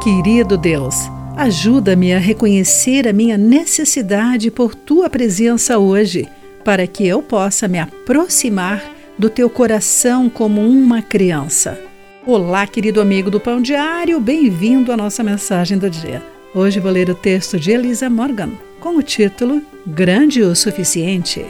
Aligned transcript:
Querido 0.00 0.56
Deus, 0.56 1.10
ajuda-me 1.36 2.14
a 2.14 2.18
reconhecer 2.18 3.06
a 3.06 3.12
minha 3.12 3.36
necessidade 3.36 4.50
por 4.50 4.74
tua 4.74 5.10
presença 5.10 5.78
hoje, 5.78 6.26
para 6.64 6.86
que 6.86 7.06
eu 7.06 7.22
possa 7.22 7.68
me 7.68 7.78
aproximar 7.78 8.82
do 9.18 9.28
teu 9.28 9.50
coração 9.50 10.30
como 10.30 10.62
uma 10.62 11.02
criança. 11.02 11.78
Olá, 12.26 12.66
querido 12.66 12.98
amigo 12.98 13.30
do 13.30 13.38
Pão 13.38 13.60
Diário, 13.60 14.18
bem-vindo 14.18 14.90
à 14.90 14.96
nossa 14.96 15.22
mensagem 15.22 15.76
do 15.76 15.90
dia. 15.90 16.22
Hoje 16.54 16.80
vou 16.80 16.90
ler 16.90 17.10
o 17.10 17.14
texto 17.14 17.60
de 17.60 17.70
Elisa 17.70 18.08
Morgan 18.08 18.52
com 18.80 18.96
o 18.96 19.02
título 19.02 19.60
Grande 19.86 20.40
o 20.40 20.56
Suficiente. 20.56 21.44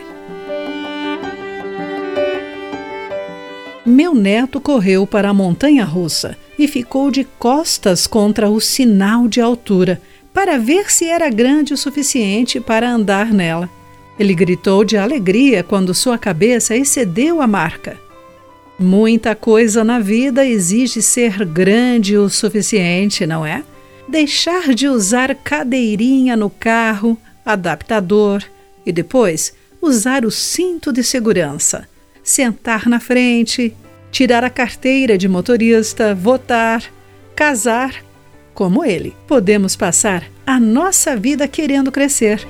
Meu 3.91 4.15
neto 4.15 4.61
correu 4.61 5.05
para 5.05 5.31
a 5.31 5.35
montanha 5.35 5.85
russa 5.85 6.39
e 6.57 6.69
ficou 6.69 7.11
de 7.11 7.25
costas 7.25 8.07
contra 8.07 8.49
o 8.49 8.61
sinal 8.61 9.27
de 9.27 9.41
altura 9.41 10.01
para 10.33 10.57
ver 10.59 10.93
se 10.93 11.07
era 11.07 11.29
grande 11.29 11.75
o 11.75 11.77
suficiente 11.77 12.61
para 12.61 12.89
andar 12.89 13.33
nela. 13.33 13.69
Ele 14.17 14.33
gritou 14.33 14.85
de 14.85 14.97
alegria 14.97 15.65
quando 15.65 15.93
sua 15.93 16.17
cabeça 16.17 16.77
excedeu 16.77 17.43
a 17.43 17.49
marca. 17.49 17.99
Muita 18.79 19.35
coisa 19.35 19.83
na 19.83 19.99
vida 19.99 20.47
exige 20.47 21.03
ser 21.03 21.45
grande 21.45 22.17
o 22.17 22.29
suficiente, 22.29 23.27
não 23.27 23.45
é? 23.45 23.65
Deixar 24.07 24.73
de 24.73 24.87
usar 24.87 25.35
cadeirinha 25.35 26.37
no 26.37 26.49
carro, 26.49 27.19
adaptador 27.45 28.41
e 28.87 28.93
depois 28.93 29.53
usar 29.83 30.25
o 30.25 30.31
cinto 30.31 30.93
de 30.93 31.03
segurança 31.03 31.89
sentar 32.23 32.89
na 32.89 33.01
frente, 33.01 33.75
tirar 34.11 34.45
a 34.45 34.51
carteira 34.51 35.17
de 35.17 35.29
motorista, 35.29 36.15
votar, 36.15 36.83
casar. 37.35 38.05
Como 38.53 38.85
ele, 38.85 39.15
podemos 39.27 39.77
passar 39.77 40.25
a 40.47 40.61
nossa 40.61 41.17
vida 41.17 41.47
querendo 41.49 41.91
crescer. 41.91 42.47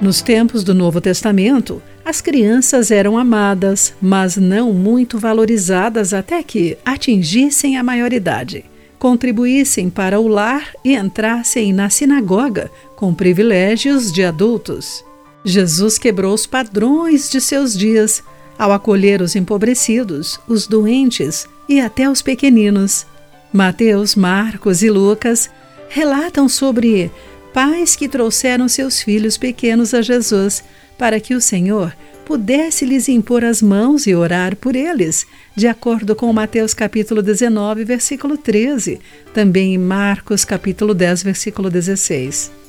Nos 0.00 0.22
tempos 0.22 0.62
do 0.62 0.74
Novo 0.74 1.00
Testamento, 1.00 1.82
as 2.04 2.20
crianças 2.20 2.90
eram 2.90 3.18
amadas, 3.18 3.92
mas 4.00 4.36
não 4.36 4.72
muito 4.72 5.18
valorizadas 5.18 6.14
até 6.14 6.42
que 6.42 6.78
atingissem 6.84 7.76
a 7.76 7.82
maioridade, 7.82 8.64
contribuíssem 8.98 9.90
para 9.90 10.20
o 10.20 10.28
lar 10.28 10.72
e 10.84 10.94
entrassem 10.94 11.72
na 11.72 11.90
sinagoga 11.90 12.70
com 12.96 13.12
privilégios 13.12 14.12
de 14.12 14.24
adultos. 14.24 15.04
Jesus 15.48 15.98
quebrou 15.98 16.34
os 16.34 16.46
padrões 16.46 17.30
de 17.30 17.40
seus 17.40 17.76
dias 17.76 18.22
ao 18.58 18.70
acolher 18.70 19.22
os 19.22 19.34
empobrecidos, 19.34 20.38
os 20.46 20.66
doentes 20.66 21.48
e 21.66 21.80
até 21.80 22.10
os 22.10 22.20
pequeninos. 22.20 23.06
Mateus, 23.50 24.14
Marcos 24.14 24.82
e 24.82 24.90
Lucas 24.90 25.48
relatam 25.88 26.48
sobre 26.50 27.10
pais 27.54 27.96
que 27.96 28.08
trouxeram 28.08 28.68
seus 28.68 29.00
filhos 29.00 29.38
pequenos 29.38 29.94
a 29.94 30.02
Jesus 30.02 30.62
para 30.98 31.18
que 31.18 31.34
o 31.34 31.40
Senhor 31.40 31.96
pudesse 32.26 32.84
lhes 32.84 33.08
impor 33.08 33.42
as 33.42 33.62
mãos 33.62 34.06
e 34.06 34.14
orar 34.14 34.54
por 34.54 34.76
eles, 34.76 35.26
de 35.56 35.66
acordo 35.66 36.14
com 36.14 36.30
Mateus 36.30 36.74
capítulo 36.74 37.22
19, 37.22 37.84
versículo 37.84 38.36
13, 38.36 39.00
também 39.32 39.72
em 39.72 39.78
Marcos 39.78 40.44
capítulo 40.44 40.92
10, 40.92 41.22
versículo 41.22 41.70
16. 41.70 42.67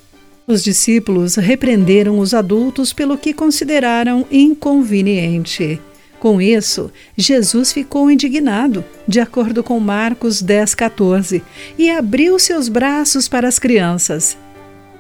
Os 0.50 0.64
discípulos 0.64 1.36
repreenderam 1.36 2.18
os 2.18 2.34
adultos 2.34 2.92
pelo 2.92 3.20
que 3.20 3.36
consideraram 3.36 4.26
inconveniente. 4.32 5.80
Com 6.20 6.42
isso, 6.42 6.92
Jesus 7.16 7.72
ficou 7.72 8.10
indignado, 8.10 8.84
de 9.08 9.20
acordo 9.20 9.64
com 9.64 9.80
Marcos 9.80 10.42
10,14, 10.42 11.44
e 11.78 11.92
abriu 11.92 12.40
seus 12.40 12.68
braços 12.68 13.28
para 13.28 13.48
as 13.48 13.60
crianças. 13.60 14.36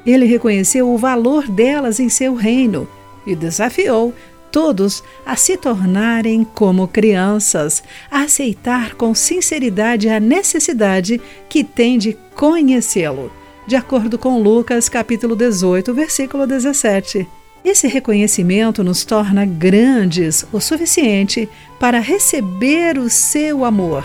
Ele 0.05 0.27
reconheceu 0.27 0.87
o 0.87 0.99
valor 0.99 1.47
delas 1.49 1.99
em 1.99 2.09
seu 2.09 2.35
reino 2.35 2.87
e 3.25 3.35
desafiou 3.35 4.13
todos 4.51 5.03
a 5.25 5.35
se 5.35 5.57
tornarem 5.57 6.43
como 6.43 6.87
crianças, 6.87 7.81
a 8.11 8.21
aceitar 8.21 8.93
com 8.93 9.15
sinceridade 9.15 10.09
a 10.09 10.19
necessidade 10.19 11.19
que 11.49 11.63
tem 11.63 11.97
de 11.97 12.15
conhecê-lo 12.35 13.38
de 13.69 13.75
acordo 13.75 14.17
com 14.17 14.41
Lucas 14.41 14.89
capítulo 14.89 15.35
18, 15.35 15.93
versículo 15.93 16.47
17. 16.47 17.27
Esse 17.63 17.87
reconhecimento 17.87 18.83
nos 18.83 19.05
torna 19.05 19.45
grandes 19.45 20.43
o 20.51 20.59
suficiente 20.59 21.47
para 21.79 21.99
receber 21.99 22.97
o 22.97 23.11
seu 23.11 23.63
amor. 23.63 24.03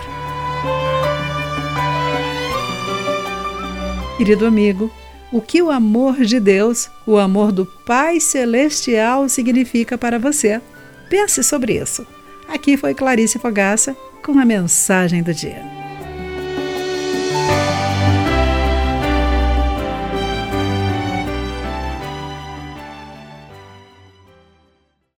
Querido 4.18 4.44
amigo, 4.44 4.92
o 5.32 5.40
que 5.40 5.62
o 5.62 5.70
amor 5.70 6.20
de 6.20 6.38
Deus, 6.38 6.90
o 7.06 7.16
amor 7.16 7.50
do 7.50 7.64
Pai 7.64 8.20
Celestial 8.20 9.30
significa 9.30 9.96
para 9.96 10.18
você? 10.18 10.60
Pense 11.08 11.42
sobre 11.42 11.80
isso. 11.80 12.06
Aqui 12.46 12.76
foi 12.76 12.92
Clarice 12.92 13.38
Fogaça 13.38 13.96
com 14.22 14.38
a 14.38 14.44
mensagem 14.44 15.22
do 15.22 15.32
dia. 15.32 15.73